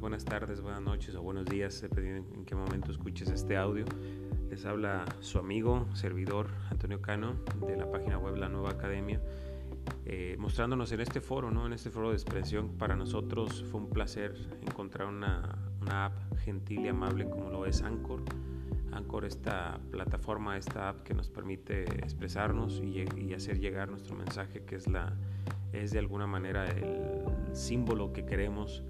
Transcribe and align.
buenas 0.00 0.24
tardes, 0.24 0.62
buenas 0.62 0.80
noches 0.80 1.14
o 1.14 1.22
buenos 1.22 1.44
días, 1.44 1.82
dependiendo 1.82 2.34
en 2.34 2.46
qué 2.46 2.54
momento 2.54 2.90
escuches 2.90 3.28
este 3.28 3.58
audio. 3.58 3.84
Les 4.48 4.64
habla 4.64 5.04
su 5.20 5.38
amigo, 5.38 5.86
servidor 5.92 6.48
Antonio 6.70 7.02
Cano, 7.02 7.36
de 7.66 7.76
la 7.76 7.88
página 7.90 8.18
web 8.18 8.36
La 8.36 8.48
Nueva 8.48 8.70
Academia, 8.70 9.20
eh, 10.06 10.36
mostrándonos 10.38 10.90
en 10.92 11.00
este 11.00 11.20
foro, 11.20 11.50
¿no? 11.50 11.66
en 11.66 11.74
este 11.74 11.90
foro 11.90 12.08
de 12.08 12.14
expresión. 12.14 12.78
Para 12.78 12.96
nosotros 12.96 13.62
fue 13.70 13.80
un 13.82 13.90
placer 13.90 14.34
encontrar 14.62 15.06
una, 15.06 15.58
app 15.90 16.14
gentil 16.38 16.86
y 16.86 16.88
amable 16.88 17.28
como 17.28 17.50
lo 17.50 17.66
es 17.66 17.82
Anchor. 17.82 18.22
Anchor, 18.92 19.26
esta 19.26 19.78
plataforma, 19.90 20.56
esta 20.56 20.88
app 20.88 21.02
que 21.02 21.12
nos 21.12 21.28
permite 21.28 21.82
expresarnos 21.98 22.80
y, 22.82 23.04
y 23.18 23.34
hacer 23.34 23.60
llegar 23.60 23.90
nuestro 23.90 24.16
mensaje, 24.16 24.64
que 24.64 24.76
es, 24.76 24.88
la, 24.88 25.14
es 25.74 25.92
de 25.92 25.98
alguna 25.98 26.26
manera 26.26 26.66
el 26.68 27.54
símbolo 27.54 28.14
que 28.14 28.24
queremos 28.24 28.82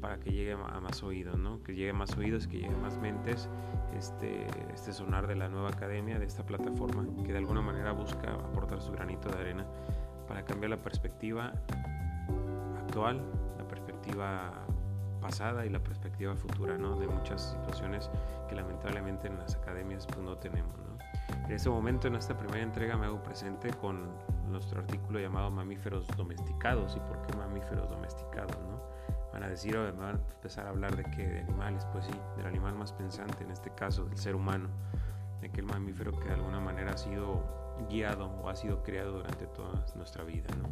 para 0.00 0.18
que 0.18 0.30
llegue 0.30 0.52
a 0.52 0.80
más 0.80 1.02
oídos, 1.02 1.38
¿no? 1.38 1.62
que 1.62 1.74
llegue 1.74 1.90
a 1.90 1.94
más 1.94 2.16
oídos, 2.16 2.46
que 2.46 2.58
llegue 2.58 2.74
a 2.74 2.78
más 2.78 2.98
mentes 2.98 3.48
este, 3.96 4.46
este 4.72 4.92
sonar 4.92 5.26
de 5.26 5.36
la 5.36 5.48
nueva 5.48 5.68
academia, 5.68 6.18
de 6.18 6.26
esta 6.26 6.44
plataforma 6.44 7.06
que 7.24 7.32
de 7.32 7.38
alguna 7.38 7.60
manera 7.60 7.92
busca 7.92 8.32
aportar 8.32 8.80
su 8.80 8.92
granito 8.92 9.28
de 9.28 9.38
arena 9.38 9.66
para 10.26 10.44
cambiar 10.44 10.70
la 10.70 10.82
perspectiva 10.82 11.52
actual, 12.78 13.22
la 13.58 13.66
perspectiva 13.68 14.52
pasada 15.20 15.66
y 15.66 15.68
la 15.68 15.80
perspectiva 15.80 16.34
futura 16.34 16.78
¿no? 16.78 16.98
de 16.98 17.06
muchas 17.06 17.50
situaciones 17.50 18.10
que 18.48 18.54
lamentablemente 18.54 19.28
en 19.28 19.38
las 19.38 19.54
academias 19.54 20.06
pues, 20.06 20.20
no 20.20 20.36
tenemos. 20.38 20.74
¿no? 20.78 20.98
En 21.50 21.56
este 21.56 21.68
momento, 21.68 22.06
en 22.06 22.14
esta 22.14 22.38
primera 22.38 22.62
entrega, 22.62 22.96
me 22.96 23.06
hago 23.06 23.20
presente 23.24 23.70
con 23.70 24.08
nuestro 24.48 24.82
artículo 24.82 25.18
llamado 25.18 25.50
Mamíferos 25.50 26.06
domesticados 26.16 26.94
y 26.94 27.00
por 27.00 27.20
qué 27.22 27.36
mamíferos 27.36 27.90
domesticados. 27.90 28.56
¿no? 28.68 28.80
Van 29.32 29.42
a 29.42 29.48
decir, 29.48 29.76
o 29.76 29.92
van 29.96 30.14
a 30.14 30.18
empezar 30.36 30.68
a 30.68 30.70
hablar 30.70 30.94
de 30.94 31.02
qué, 31.10 31.26
de 31.26 31.40
animales, 31.40 31.84
pues 31.90 32.06
sí, 32.06 32.12
del 32.36 32.46
animal 32.46 32.76
más 32.76 32.92
pensante, 32.92 33.42
en 33.42 33.50
este 33.50 33.74
caso 33.74 34.04
del 34.04 34.16
ser 34.16 34.36
humano, 34.36 34.68
de 35.40 35.48
aquel 35.48 35.64
mamífero 35.64 36.12
que 36.20 36.28
de 36.28 36.34
alguna 36.34 36.60
manera 36.60 36.92
ha 36.92 36.96
sido 36.96 37.42
guiado 37.88 38.26
o 38.26 38.48
ha 38.48 38.54
sido 38.54 38.84
criado 38.84 39.10
durante 39.10 39.48
toda 39.48 39.84
nuestra 39.96 40.22
vida, 40.22 40.50
¿no? 40.56 40.68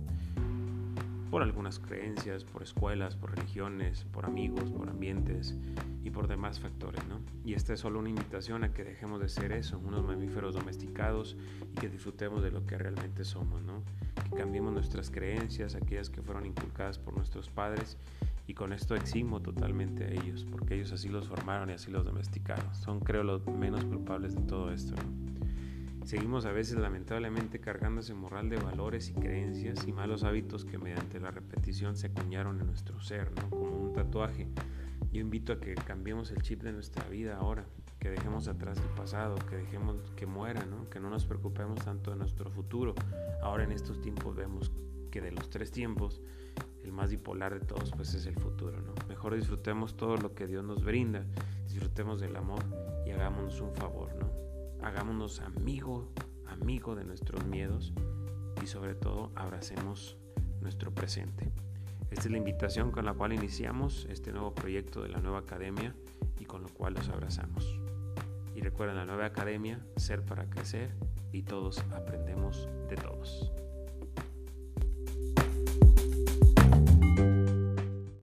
Por 1.30 1.42
algunas 1.42 1.78
creencias, 1.78 2.44
por 2.44 2.62
escuelas, 2.62 3.16
por 3.16 3.34
religiones, 3.36 4.04
por 4.12 4.26
amigos, 4.26 4.70
por 4.70 4.88
ambientes 4.88 5.56
y 6.02 6.10
por 6.10 6.28
demás 6.28 6.60
factores. 6.60 7.06
¿no? 7.06 7.20
Y 7.44 7.54
esta 7.54 7.74
es 7.74 7.80
solo 7.80 7.98
una 7.98 8.08
invitación 8.08 8.64
a 8.64 8.72
que 8.72 8.84
dejemos 8.84 9.20
de 9.20 9.28
ser 9.28 9.52
eso, 9.52 9.78
unos 9.78 10.04
mamíferos 10.04 10.54
domesticados 10.54 11.36
y 11.72 11.80
que 11.80 11.88
disfrutemos 11.88 12.42
de 12.42 12.50
lo 12.50 12.64
que 12.66 12.78
realmente 12.78 13.24
somos, 13.24 13.62
¿no? 13.62 13.82
que 14.30 14.36
cambiemos 14.36 14.72
nuestras 14.72 15.10
creencias, 15.10 15.74
aquellas 15.74 16.10
que 16.10 16.22
fueron 16.22 16.46
inculcadas 16.46 16.98
por 16.98 17.14
nuestros 17.14 17.48
padres 17.48 17.96
y 18.46 18.54
con 18.54 18.72
esto 18.72 18.94
eximo 18.96 19.40
totalmente 19.40 20.04
a 20.04 20.08
ellos, 20.08 20.46
porque 20.50 20.74
ellos 20.74 20.90
así 20.92 21.10
los 21.10 21.28
formaron 21.28 21.68
y 21.68 21.74
así 21.74 21.90
los 21.90 22.04
domesticaron. 22.06 22.74
Son 22.74 22.98
creo 23.00 23.22
los 23.22 23.46
menos 23.46 23.84
culpables 23.84 24.34
de 24.34 24.40
todo 24.42 24.72
esto. 24.72 24.94
Seguimos 26.08 26.46
a 26.46 26.52
veces 26.52 26.78
lamentablemente 26.78 27.60
cargando 27.60 28.00
ese 28.00 28.14
moral 28.14 28.48
de 28.48 28.56
valores 28.56 29.10
y 29.10 29.12
creencias 29.12 29.86
y 29.86 29.92
malos 29.92 30.24
hábitos 30.24 30.64
que 30.64 30.78
mediante 30.78 31.20
la 31.20 31.30
repetición 31.30 31.96
se 31.96 32.06
acuñaron 32.06 32.58
en 32.62 32.66
nuestro 32.66 32.98
ser, 32.98 33.30
¿no? 33.32 33.50
como 33.50 33.76
un 33.76 33.92
tatuaje. 33.92 34.48
Yo 35.12 35.20
invito 35.20 35.52
a 35.52 35.60
que 35.60 35.74
cambiemos 35.74 36.30
el 36.30 36.40
chip 36.40 36.62
de 36.62 36.72
nuestra 36.72 37.06
vida 37.10 37.36
ahora, 37.36 37.66
que 38.00 38.08
dejemos 38.08 38.48
atrás 38.48 38.78
el 38.78 38.88
pasado, 38.94 39.34
que 39.50 39.56
dejemos 39.56 39.96
que 40.16 40.24
muera, 40.24 40.64
¿no? 40.64 40.88
que 40.88 40.98
no 40.98 41.10
nos 41.10 41.26
preocupemos 41.26 41.84
tanto 41.84 42.10
de 42.10 42.16
nuestro 42.16 42.50
futuro. 42.50 42.94
Ahora 43.42 43.64
en 43.64 43.72
estos 43.72 44.00
tiempos 44.00 44.34
vemos 44.34 44.72
que 45.10 45.20
de 45.20 45.32
los 45.32 45.50
tres 45.50 45.70
tiempos, 45.72 46.22
el 46.84 46.92
más 46.92 47.10
bipolar 47.10 47.52
de 47.52 47.60
todos 47.60 47.90
pues 47.90 48.14
es 48.14 48.24
el 48.24 48.36
futuro. 48.36 48.80
¿no? 48.80 48.94
Mejor 49.10 49.34
disfrutemos 49.34 49.94
todo 49.94 50.16
lo 50.16 50.34
que 50.34 50.46
Dios 50.46 50.64
nos 50.64 50.82
brinda, 50.82 51.26
disfrutemos 51.66 52.18
del 52.18 52.34
amor 52.34 52.64
y 53.04 53.10
hagámonos 53.10 53.60
un 53.60 53.74
favor. 53.74 54.14
¿no? 54.14 54.47
Amigo, 55.18 56.12
amigo 56.46 56.94
de 56.94 57.04
nuestros 57.04 57.44
miedos 57.44 57.92
y 58.62 58.66
sobre 58.66 58.94
todo 58.94 59.32
abracemos 59.34 60.16
nuestro 60.60 60.94
presente. 60.94 61.50
Esta 62.12 62.26
es 62.26 62.30
la 62.30 62.38
invitación 62.38 62.92
con 62.92 63.04
la 63.04 63.14
cual 63.14 63.32
iniciamos 63.32 64.06
este 64.08 64.30
nuevo 64.32 64.54
proyecto 64.54 65.02
de 65.02 65.08
la 65.08 65.18
nueva 65.18 65.40
academia 65.40 65.92
y 66.38 66.44
con 66.44 66.62
lo 66.62 66.68
cual 66.68 66.94
los 66.94 67.08
abrazamos. 67.08 67.80
Y 68.54 68.60
recuerden 68.60 68.96
la 68.96 69.06
nueva 69.06 69.26
academia, 69.26 69.84
ser 69.96 70.24
para 70.24 70.48
crecer 70.48 70.94
y 71.32 71.42
todos 71.42 71.80
aprendemos 71.92 72.68
de 72.88 72.96
todos. 72.96 73.50